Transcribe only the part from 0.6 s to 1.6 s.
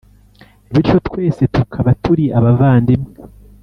bityo twese